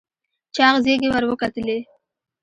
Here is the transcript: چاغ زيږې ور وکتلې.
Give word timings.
چاغ 0.55 0.75
زيږې 0.85 1.07
ور 1.11 1.23
وکتلې. 1.27 1.77